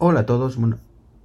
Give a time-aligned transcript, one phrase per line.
[0.00, 0.56] Hola a todos,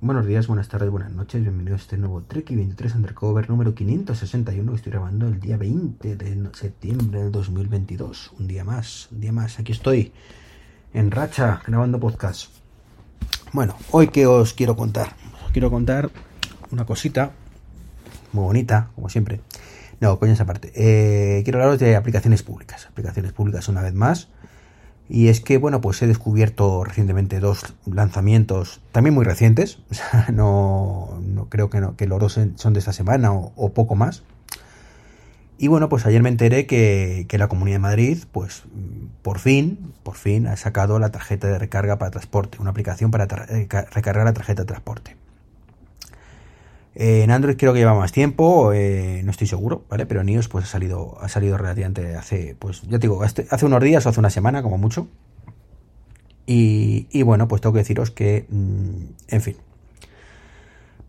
[0.02, 4.72] buenos días, buenas tardes, buenas noches, bienvenidos a este nuevo Trek 23 Undercover número 561
[4.72, 8.32] que estoy grabando el día 20 de septiembre del 2022.
[8.40, 10.12] Un día más, un día más, aquí estoy
[10.92, 12.50] en racha grabando podcast.
[13.52, 15.16] Bueno, hoy que os quiero contar,
[15.46, 16.10] os quiero contar
[16.72, 17.32] una cosita
[18.32, 19.42] muy bonita, como siempre.
[20.00, 20.72] No, coño esa parte.
[20.74, 24.30] Eh, quiero hablaros de aplicaciones públicas, aplicaciones públicas una vez más
[25.10, 29.80] y es que, bueno, pues he descubierto recientemente dos lanzamientos también muy recientes.
[30.34, 34.24] no, no, creo que, no, que los dos son de esta semana o, poco más.
[35.58, 38.64] Y bueno, pues ayer me enteré que, la Comunidad de Madrid, pues
[39.22, 43.26] por fin, por fin ha sacado la tarjeta de recarga para transporte, una aplicación para
[43.50, 45.23] eh, recargar la tarjeta de transporte.
[46.96, 50.06] Eh, en Android creo que lleva más tiempo, eh, no estoy seguro, ¿vale?
[50.06, 53.66] Pero en iOS pues ha salido, ha salido relativamente hace, pues ya te digo, hace
[53.66, 55.08] unos días o hace una semana como mucho.
[56.46, 59.56] Y, bueno, pues tengo que deciros que, mm, en fin,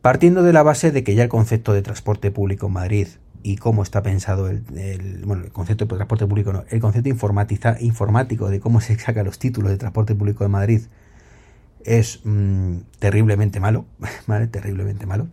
[0.01, 3.09] partiendo de la base de que ya el concepto de transporte público en Madrid
[3.43, 4.63] y cómo está pensado el,
[5.27, 7.09] bueno, el concepto de transporte público, no, el concepto
[7.81, 10.83] informático de cómo se saca los títulos de transporte público de Madrid
[11.85, 13.87] es mm, terriblemente malo,
[14.27, 14.47] ¿vale?
[14.47, 15.29] Terriblemente malo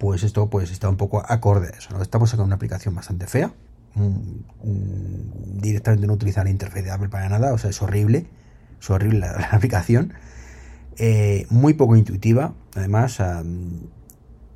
[0.00, 1.90] pues esto pues está un poco acorde a eso.
[1.92, 2.02] ¿no?
[2.02, 3.52] Estamos sacando una aplicación bastante fea,
[5.60, 8.26] directamente no utiliza la interfaz de Apple para nada, o sea, es horrible,
[8.80, 10.14] es horrible la, aplicación,
[10.96, 13.22] eh, muy poco intuitiva, además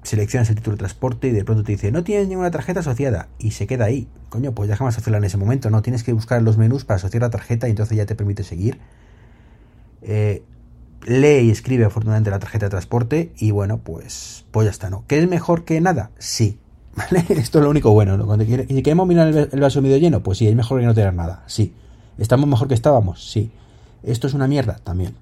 [0.02, 3.28] seleccionas el título de transporte y de pronto te dice no tienes ninguna tarjeta asociada
[3.38, 6.14] y se queda ahí, coño, pues ya jamás asociarla en ese momento, no, tienes que
[6.14, 8.78] buscar los menús para asociar la tarjeta y entonces ya te permite seguir.
[10.00, 10.42] Eh,
[11.04, 15.04] lee y escribe afortunadamente la tarjeta de transporte y bueno, pues, pues ya está, ¿no?
[15.06, 16.10] ¿Que es mejor que nada?
[16.18, 16.58] Sí.
[16.96, 17.24] ¿Vale?
[17.30, 18.24] Esto es lo único bueno, ¿no?
[18.24, 20.22] Cuando ¿Y queremos mirar el, vaso medio lleno?
[20.22, 21.74] Pues sí, es mejor que no tener nada, sí.
[22.18, 23.30] ¿Estamos mejor que estábamos?
[23.30, 23.50] Sí.
[24.04, 24.78] ¿Esto es una mierda?
[24.84, 25.14] También.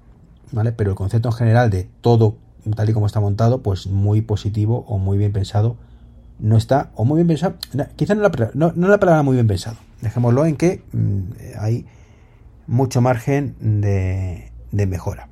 [0.51, 0.71] ¿Vale?
[0.71, 2.35] Pero el concepto en general de todo
[2.75, 5.75] tal y como está montado, pues muy positivo o muy bien pensado
[6.39, 7.55] no está, o muy bien pensado,
[7.95, 9.77] quizá no la, no, la palabra muy bien pensado.
[10.01, 11.21] Dejémoslo en que mm,
[11.59, 11.85] hay
[12.67, 15.29] mucho margen de mejora.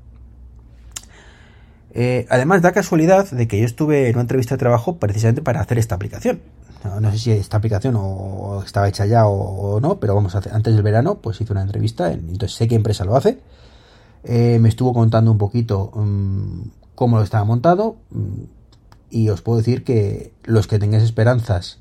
[1.94, 5.60] Eh, además, da casualidad de que yo estuve en una entrevista de trabajo precisamente para
[5.62, 6.42] hacer esta aplicación.
[7.00, 10.82] No, sé si esta aplicación o estaba hecha ya o, no, pero vamos, antes del
[10.82, 13.40] verano pues hice una entrevista, entonces sé qué empresa lo hace.
[14.24, 16.62] Eh, me estuvo contando un poquito mm,
[16.96, 18.44] cómo lo estaba montado mm,
[19.12, 21.81] y os puedo decir que los que tengáis esperanzas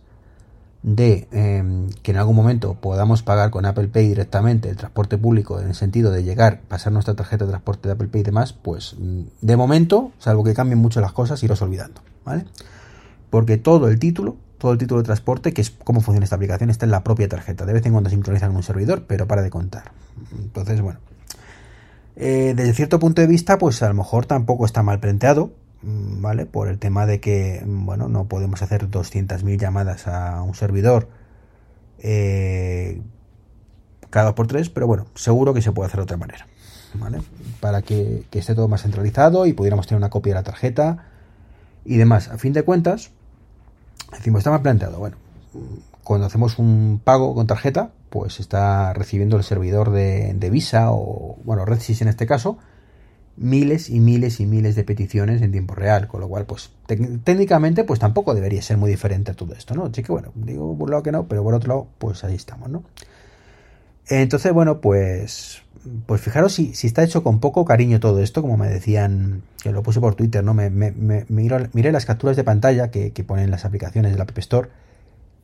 [0.82, 5.60] de em, que en algún momento podamos pagar con Apple Pay directamente el transporte público
[5.60, 8.52] en el sentido de llegar, pasar nuestra tarjeta de transporte de Apple Pay y demás,
[8.52, 12.44] pues mm, de momento, salvo que cambien mucho las cosas, iros olvidando, ¿vale?
[13.28, 16.70] Porque todo el título, todo el título de transporte, que es cómo funciona esta aplicación,
[16.70, 17.64] está en la propia tarjeta.
[17.64, 19.92] De vez en cuando sincroniza con un servidor, pero para de contar.
[20.32, 20.98] Entonces, bueno.
[22.16, 25.52] Eh, desde cierto punto de vista, pues a lo mejor tampoco está mal planteado,
[25.82, 26.46] ¿vale?
[26.46, 31.08] Por el tema de que, mm, bueno, no podemos hacer 200.000 llamadas a un servidor
[32.02, 33.00] eh,
[34.10, 36.46] cada por tres, pero bueno, seguro que se puede hacer de otra manera,
[36.94, 37.20] ¿vale?
[37.60, 41.04] Para que, esté todo más centralizado y pudiéramos tener una copia de la tarjeta
[41.84, 42.28] y demás.
[42.28, 43.10] A fin de cuentas,
[44.12, 45.16] decimos, está mal planteado, bueno,
[46.02, 51.38] cuando hacemos un pago con tarjeta, pues está recibiendo el servidor de, de Visa o,
[51.44, 52.58] bueno, RedSys en este caso,
[53.40, 57.84] miles y miles y miles de peticiones en tiempo real, con lo cual, pues técnicamente,
[57.84, 59.86] pues tampoco debería ser muy diferente a todo esto, ¿no?
[59.86, 62.34] Así que bueno, digo por un lado que no, pero por otro lado, pues ahí
[62.34, 62.84] estamos, ¿no?
[64.08, 65.62] Entonces, bueno, pues,
[66.04, 69.72] pues fijaros si, si está hecho con poco cariño todo esto, como me decían, que
[69.72, 70.52] lo puse por Twitter, ¿no?
[70.52, 70.92] Me, me,
[71.28, 74.68] miré las capturas de pantalla que, que ponen las aplicaciones de la App Store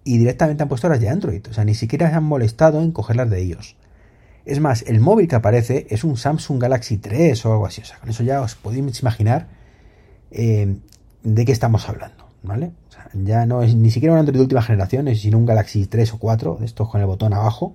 [0.05, 2.93] y directamente han puesto las de Android, o sea, ni siquiera se han molestado en
[2.93, 3.77] cogerlas de ellos.
[4.47, 7.83] Es más, el móvil que aparece es un Samsung Galaxy 3 o algo así.
[7.83, 9.49] O sea, con eso ya os podéis imaginar
[10.31, 10.77] eh,
[11.25, 12.71] de qué estamos hablando, ¿vale?
[12.89, 15.87] O sea, ya no es ni siquiera un Android de última generación, sino un Galaxy
[15.87, 17.75] 3 o 4, de estos con el botón abajo,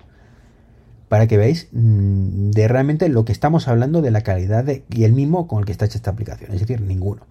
[1.09, 5.11] para que veáis mm, de realmente lo que estamos hablando de la calidad y el
[5.11, 7.23] mismo con el que está hecha esta aplicación, es decir, ninguno.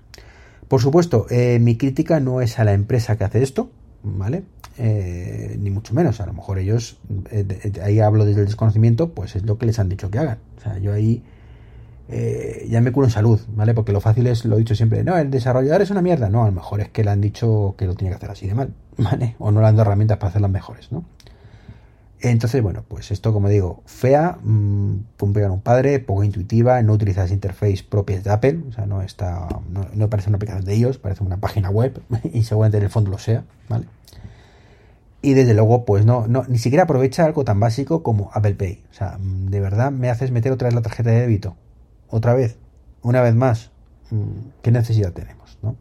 [0.68, 3.70] Por supuesto, eh, mi crítica no es a la empresa que hace esto,
[4.02, 4.44] ¿vale?
[4.78, 6.20] Eh, ni mucho menos.
[6.20, 6.98] A lo mejor ellos,
[7.30, 10.38] eh, ahí hablo desde el desconocimiento, pues es lo que les han dicho que hagan.
[10.58, 11.22] O sea, yo ahí
[12.08, 13.74] eh, ya me curo en salud, ¿vale?
[13.74, 16.28] Porque lo fácil es, lo he dicho siempre, no, el desarrollador es una mierda.
[16.28, 18.46] No, a lo mejor es que le han dicho que lo tiene que hacer así
[18.46, 19.36] de mal, ¿vale?
[19.38, 21.04] O no le han dado herramientas para hacerlas mejores, ¿no?
[22.22, 27.30] Entonces, bueno, pues esto, como digo, fea, mmm, un padre, poco intuitiva, no utiliza las
[27.30, 29.48] interfaces propias de Apple, o sea, no está,
[29.94, 32.02] no, parece una aplicación de ellos, parece una página web,
[32.32, 33.86] y seguramente en el fondo lo sea, ¿vale?
[35.22, 38.82] Y desde luego, pues no, no, ni siquiera aprovecha algo tan básico como Apple Pay.
[38.90, 41.56] O sea, de verdad me haces meter otra vez la tarjeta de débito.
[42.08, 42.56] Otra vez,
[43.02, 43.70] una vez más.
[44.10, 45.58] mm, ¿qué necesidad tenemos?
[45.62, 45.76] ¿no?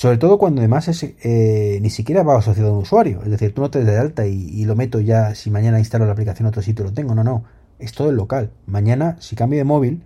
[0.00, 3.20] Sobre todo cuando además es, eh, ni siquiera va asociado a un usuario.
[3.22, 6.06] Es decir, tú no te des de alta y, lo meto ya, si mañana instalo
[6.06, 7.14] la aplicación en otro sitio lo tengo.
[7.14, 7.44] No, no.
[7.78, 8.50] Es todo el local.
[8.64, 10.02] Mañana, si cambio de móvil,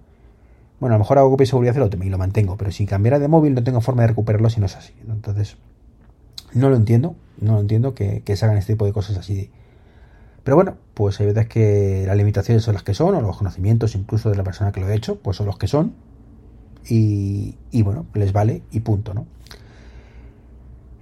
[0.80, 3.28] bueno, a lo mejor hago copia de seguridad y lo, mantengo, pero si cambiara de
[3.28, 4.94] móvil no tengo forma de recuperarlo si no es así.
[5.08, 5.58] Entonces,
[6.54, 7.14] no lo entiendo.
[7.40, 9.52] No lo entiendo que, que se hagan este tipo de cosas así.
[10.42, 13.94] Pero bueno, pues hay veces que las limitaciones son las que son, o los conocimientos
[13.94, 15.94] incluso de la persona que lo ha hecho, pues son los que son.
[16.88, 17.54] Y
[17.84, 19.26] bueno, les vale y punto, ¿no?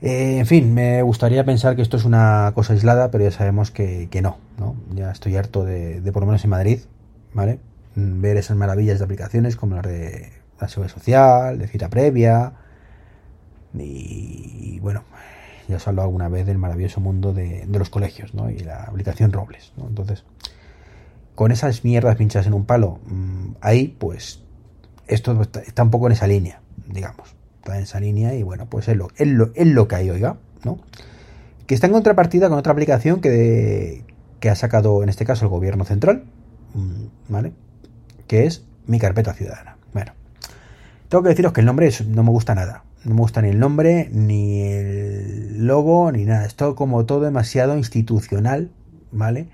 [0.03, 3.71] Eh, en fin, me gustaría pensar que esto es una cosa aislada, pero ya sabemos
[3.71, 4.75] que, no, ¿no?
[4.95, 6.81] Ya estoy harto de, por lo menos en Madrid,
[7.33, 7.61] ¿vale?
[7.95, 12.53] Mm, ver esas maravillas de aplicaciones como las de la seguridad social, de cita previa,
[13.75, 15.05] y, bueno,
[15.69, 18.51] ya os hablo alguna vez del maravilloso mundo de, los colegios, ¿no?
[18.51, 19.87] Y la aplicación Robles, ¿no?
[19.87, 20.25] Entonces,
[21.37, 24.43] con esas mierdas pinchadas en un palo, mm, ahí, pues,
[25.07, 28.89] esto está un poco en esa línea, digamos está en esa línea y bueno, pues
[28.89, 30.81] es lo, es lo, es lo que hay, oiga, ¿no?
[31.67, 34.05] Que está en contrapartida con otra aplicación que,
[34.41, 36.25] que ha sacado en este caso el gobierno central,
[36.75, 37.53] mm, ¿vale?
[38.27, 39.77] Que es mi carpeta ciudadana.
[39.95, 40.13] Bueno,
[41.09, 42.83] tengo que deciros que el nombre no me gusta nada.
[43.05, 46.45] No me gusta ni el nombre, ni el logo, ni nada.
[46.47, 48.71] Es todo como todo demasiado institucional,
[49.11, 49.49] ¿vale?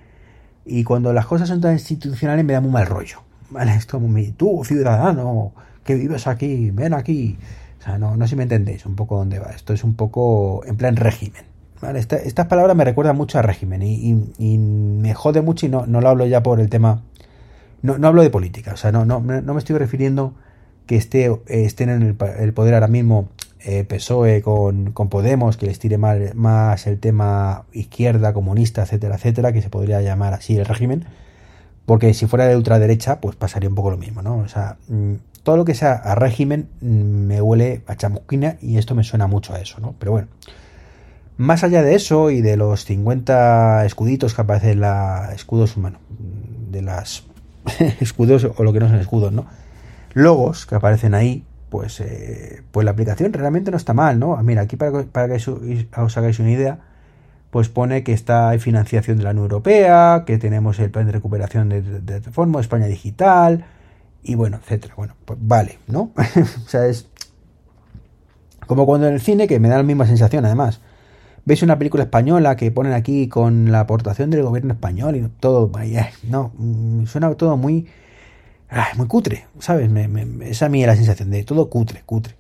[0.65, 3.75] Y cuando las cosas son tan institucionales me da muy mal rollo, ¿vale?
[3.75, 5.53] Es tú, ciudadano,
[5.85, 7.39] que vives aquí, ven aquí,
[7.79, 9.51] o sea, no, no sé si me entendéis un poco dónde va.
[9.51, 11.43] Esto es un poco en plan régimen.
[11.95, 16.09] estas palabras me recuerdan mucho a régimen y, me jode mucho y no, no lo
[16.09, 17.03] hablo ya por el tema...
[17.81, 20.35] No, no hablo de política, o sea, no, no, no me estoy refiriendo
[20.87, 23.29] que esté, estén en el, poder ahora mismo
[23.61, 29.15] eh, PSOE con, con, Podemos, que les tire más, más el tema izquierda, comunista, etcétera,
[29.15, 31.05] etcétera, que se podría llamar así el régimen,
[31.89, 34.37] porque si fuera de ultraderecha, pues pasaría un poco lo mismo, ¿no?
[34.37, 38.77] O sea, mm, todo lo que sea a régimen mm, me huele a chamusquina y
[38.77, 39.95] esto me suena mucho a eso, ¿no?
[39.99, 40.29] Pero bueno,
[41.39, 45.99] más allá de eso y de los 50 escuditos que aparecen en la escudos, bueno,
[46.71, 47.25] de las
[48.01, 49.47] escudos o lo que no son escudos, ¿no?
[50.13, 54.37] Logos que aparecen ahí, pues, eh, pues la aplicación realmente no está mal, ¿no?
[54.43, 55.43] Mira, aquí para, para que
[55.97, 56.81] os hagáis una idea,
[57.51, 61.13] pues pone que está hay financiación de la Unión Europea, que tenemos el plan de
[61.13, 63.65] recuperación de, de, de España Digital,
[64.23, 64.95] y bueno, etcétera.
[64.97, 66.13] Bueno, pues vale, ¿no?
[66.17, 67.09] o sea, es
[68.69, 70.81] como cuando en el cine, que me da la misma sensación además.
[71.47, 75.73] Veis una película española que ponen aquí con la aportación del gobierno español y todo,
[76.29, 77.87] no, mm, suena todo muy,
[78.97, 79.91] muy cutre, ¿sabes?
[79.91, 80.07] Me,
[80.51, 82.35] esa a mí es la sensación de todo cutre, cutre.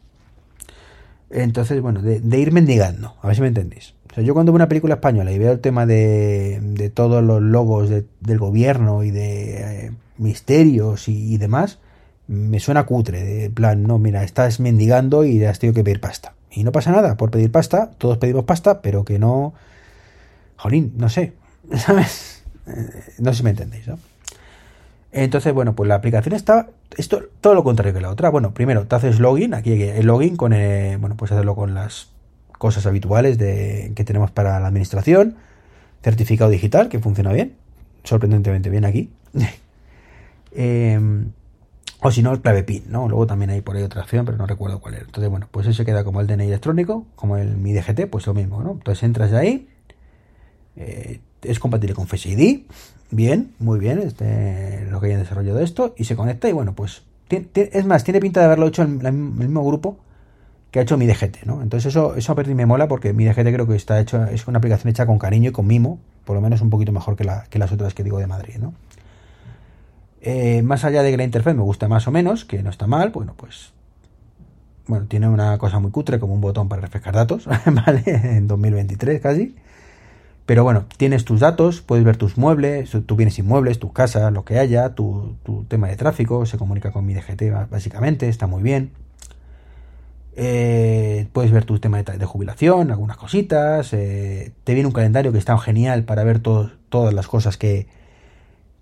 [1.31, 3.95] Entonces, bueno, de, ir mendigando, a ver si me entendéis.
[4.11, 7.23] O sea, yo cuando veo una película española y veo el tema de, de todos
[7.23, 11.79] los logos del gobierno y de eh, misterios y, demás,
[12.27, 13.23] me suena cutre.
[13.23, 16.35] De plan, no, mira, estás mendigando y has tenido que pedir pasta.
[16.51, 19.55] Y no pasa nada por pedir pasta, todos pedimos pasta, pero que no.
[20.57, 21.35] Jolín, no sé,
[21.77, 22.43] ¿sabes?
[22.67, 23.99] Eh, no sé si me entendéis, ¿no?
[25.13, 26.69] Entonces, bueno, pues la aplicación está.
[26.97, 28.29] Esto, todo lo contrario que la otra.
[28.29, 30.53] Bueno, primero te haces login, aquí el login con.
[30.53, 32.09] Eh, bueno, pues hacerlo con las
[32.59, 35.37] cosas habituales de, que tenemos para la administración.
[36.03, 37.55] Certificado digital, que funciona bien.
[38.05, 39.11] Sorprendentemente bien aquí.
[40.51, 41.31] Em,
[42.01, 43.09] o si no, el clave PIN, ¿no?
[43.09, 45.05] Luego también hay por ahí otra opción, pero no recuerdo cuál era.
[45.05, 48.35] Entonces, bueno, pues eso queda como el DNI electrónico, como el mi DGT, pues lo
[48.35, 48.73] mismo, ¿no?
[48.73, 49.69] Entonces entras ahí,
[50.77, 52.62] eh, es compatible con Face ID,
[53.11, 57.03] bien, muy bien, este, lo que hayan desarrollado esto, y se conecta y bueno, pues,
[57.29, 59.99] es más, tiene pinta de haberlo hecho el, el, mismo grupo
[60.71, 61.63] que ha hecho mi DGT, ¿no?
[61.63, 64.59] Entonces eso, eso a me mola porque mi DGT creo que está hecho, es una
[64.59, 67.45] aplicación hecha con cariño y con mimo, por lo menos un poquito mejor que, la,
[67.51, 68.75] que las otras que digo de Madrid, ¿no?
[70.21, 72.87] Eh, más allá de que la interfaz me gusta más o menos, que no está
[72.87, 73.73] mal, bueno, pues.
[74.87, 77.47] Bueno, tiene una cosa muy cutre como un botón para refrescar datos,
[77.87, 78.03] ¿vale?
[78.07, 79.55] En 2023 casi.
[80.49, 84.47] Pero bueno, tienes tus datos, puedes ver tus muebles, tus bienes inmuebles, tus casas, lo
[84.47, 85.37] que haya, tu,
[85.69, 88.91] tema de tráfico, se comunica con mi DGT básicamente, está muy bien.
[90.40, 93.92] Eh, puedes ver tus temas de, jubilación, algunas cositas.
[93.92, 97.88] Eh, te viene un calendario que está genial para ver todas las cosas que,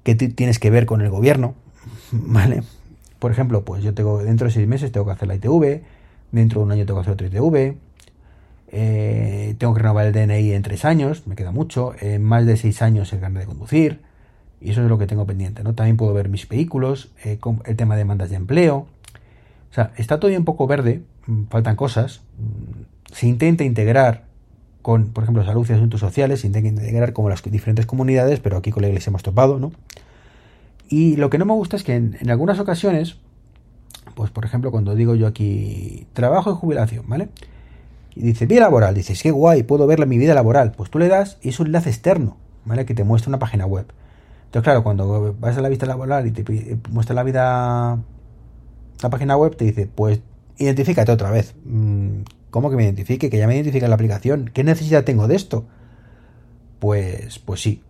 [0.02, 1.54] que tienes que ver con el gobierno,
[2.12, 2.62] ¿vale?
[3.18, 5.80] Por ejemplo, pues yo tengo, dentro de seis meses tengo que hacer la ITV,
[6.30, 7.78] dentro de un año tengo que hacer otra ITV,
[8.72, 12.58] eh, tengo que renovar el DNI en tres años, me queda mucho, en más de
[12.58, 14.02] seis años el carnet de conducir,
[14.60, 15.74] y eso es lo que tengo pendiente, ¿no?
[15.74, 18.88] También puedo ver mis vehículos, eh, el tema de demandas de empleo,
[19.70, 24.24] o sea, está todo un poco verde, mm, faltan cosas, mm, se intenta integrar
[24.82, 28.56] con, por ejemplo, salud y asuntos sociales, se intenta integrar como las diferentes comunidades, pero
[28.56, 29.72] aquí con la iglesia hemos topado, ¿no?
[30.88, 33.16] Y lo que no me gusta es que en, algunas ocasiones,
[34.14, 37.28] pues por ejemplo, cuando digo yo aquí trabajo en jubilación, ¿vale?
[38.14, 40.72] Y dice vida laboral, dices, qué guay, puedo verla mi vida laboral.
[40.72, 42.86] Pues tú le das y es un enlace externo, ¿vale?
[42.86, 43.86] Que te muestra una página web.
[44.44, 47.98] Entonces, claro, cuando vas a la vista laboral y te muestra la vida,
[49.02, 50.20] la página web, te dice, pues
[50.58, 51.54] identifícate otra vez.
[51.64, 53.28] Mm, ¿Cómo que me identifique?
[53.28, 54.50] Que ya me identifica la aplicación.
[54.52, 55.66] ¿Qué necesidad tengo de esto?
[56.78, 57.82] Pues, pues sí,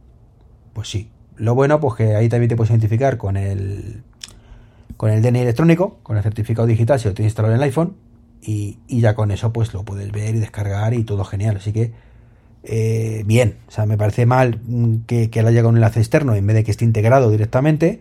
[0.72, 1.10] pues sí.
[1.36, 4.02] Lo bueno, pues que ahí también te puedes identificar con el
[4.96, 7.96] con el DNI electrónico, con el certificado digital si lo tienes instalado en el iPhone
[8.40, 11.56] y, ya con eso pues lo puedes ver y descargar y todo genial.
[11.56, 11.92] Así que
[12.62, 14.60] eh, bien, o sea, me parece mal
[15.06, 18.00] que, que haya un enlace externo en vez de que esté integrado directamente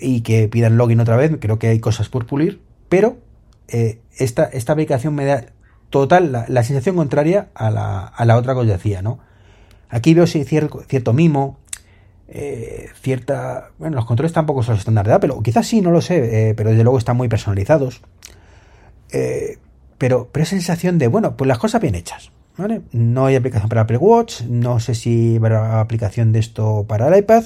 [0.00, 1.36] y que pidan login otra vez.
[1.40, 3.18] Creo que hay cosas por pulir, pero
[3.68, 5.46] eh, esta, esta aplicación me da
[5.90, 9.18] total la, sensación contraria a la, a la, otra que os decía, ¿no?
[9.88, 11.58] Aquí veo cierto, cierto mimo,
[12.28, 13.70] eh, cierta...
[13.78, 16.84] Bueno, los controles tampoco son estándar de Apple, quizás sí, no lo sé, pero desde
[16.84, 18.02] luego están muy personalizados.
[19.12, 19.58] Eh,
[19.98, 22.30] pero, pero sensación de, bueno, pues las cosas bien hechas.
[22.56, 22.82] ¿vale?
[22.92, 27.18] No hay aplicación para Apple Watch, no sé si habrá aplicación de esto para el
[27.18, 27.44] iPad.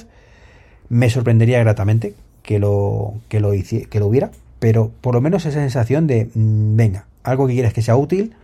[0.88, 5.58] Me sorprendería gratamente que lo, que lo, que lo hubiera, pero por lo menos esa
[5.60, 8.34] sensación de, mm, venga, algo que quieras que sea útil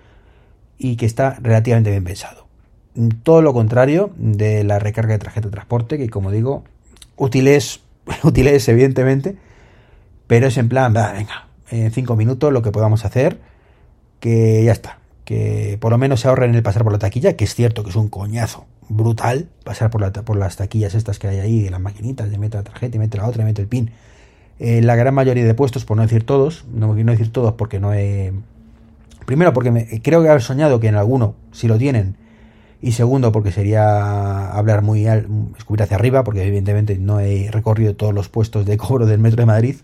[0.78, 2.46] y que está relativamente bien pensado.
[3.22, 6.64] Todo lo contrario de la recarga de tarjeta de transporte, que como digo,
[7.16, 7.80] útil es,
[8.24, 9.36] útil es evidentemente,
[10.26, 13.38] pero es en plan, venga, en cinco minutos lo que podamos hacer,
[14.18, 17.44] que ya está, que por lo menos se ahorren el pasar por la taquilla, que
[17.44, 21.28] es cierto que es un coñazo brutal pasar por, la, por las taquillas estas que
[21.28, 23.62] hay ahí, de las maquinitas, de mete la tarjeta, y mete la otra, y mete
[23.62, 23.92] el pin.
[24.58, 27.80] En la gran mayoría de puestos, por no decir todos, no, no decir todos porque
[27.80, 28.32] no he...
[29.24, 32.16] Primero porque me, creo que haber soñado que en alguno, si lo tienen,
[32.82, 37.94] y segundo porque sería hablar muy al, escupir hacia arriba, porque evidentemente no he recorrido
[37.94, 39.76] todos los puestos de cobro del Metro de Madrid,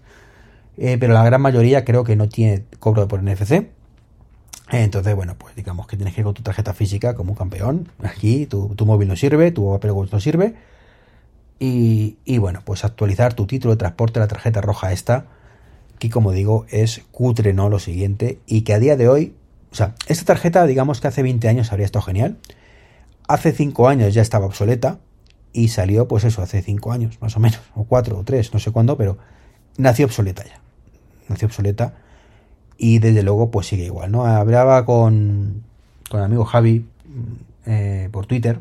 [0.79, 3.76] eh, pero la gran mayoría creo que no tiene cobro por NFC.
[4.71, 7.89] Entonces, bueno, pues digamos que tienes que ir con tu tarjeta física como campeón.
[8.03, 10.55] Aquí tu, móvil no sirve, tu Watch no sirve.
[11.59, 15.27] Y, y, bueno, pues actualizar tu título de transporte, la tarjeta roja esta,
[15.99, 17.69] que como digo es cutre, ¿no?
[17.71, 19.35] Lo siguiente, y que a día de hoy,
[19.73, 22.37] o sea, esta tarjeta digamos que hace 20 años habría estado genial,
[23.27, 24.99] hace 5 años ya estaba obsoleta,
[25.55, 28.61] y salió pues eso, hace 5 años, más o menos, o 4 o 3, no
[28.61, 29.17] sé cuándo, pero
[29.79, 30.61] nació obsoleta ya
[31.29, 31.95] nació obsoleta
[32.79, 34.27] y desde luego pues sigue igual, ¿no?
[34.27, 35.63] Hablaba con,
[36.11, 36.87] con amigo Javi
[37.67, 38.61] eh, por Twitter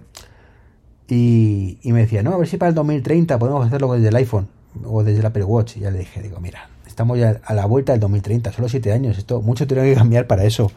[1.07, 4.48] y, me decía, no, a ver si para el 2030 podemos hacerlo desde el iPhone
[4.84, 5.77] o desde el Apple Watch.
[5.77, 8.91] Y ya le dije, digo, mira, estamos ya a la vuelta del 2030, solo 7
[8.91, 10.72] años, esto mucho tiene que cambiar para eso.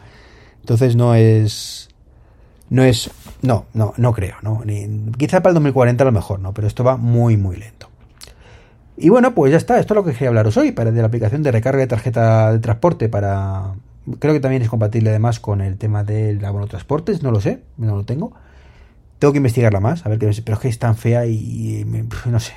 [0.59, 1.89] Entonces no es...
[2.69, 3.09] No es...
[3.41, 4.61] No, no, no creo, ¿no?
[4.63, 6.53] Ni, quizá para el 2040 a lo mejor, ¿no?
[6.53, 7.89] Pero esto va muy, muy lento.
[9.01, 11.07] Y bueno, pues ya está, esto es lo que quería hablaros hoy, para de la
[11.07, 13.75] aplicación de recarga de tarjeta de transporte para...
[14.19, 17.61] Creo que también es compatible además con el tema del abono transportes, no lo sé,
[17.77, 18.33] no lo tengo.
[19.17, 21.85] Tengo que investigarla más, a ver qué pero es que es tan fea y,
[22.25, 22.53] no sé.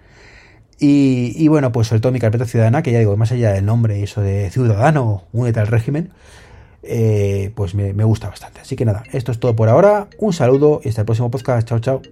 [0.80, 4.00] y, bueno, pues sobre todo mi carpeta ciudadana, que ya digo, más allá del nombre
[4.00, 6.10] y eso de ciudadano, únete al régimen,
[6.82, 8.60] eh, pues me, me gusta bastante.
[8.60, 10.08] Así que nada, esto es todo por ahora.
[10.18, 11.68] Un saludo y hasta el próximo podcast.
[11.68, 12.02] Chao, chao.